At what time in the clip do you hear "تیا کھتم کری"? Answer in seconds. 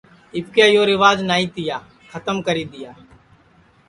1.55-2.63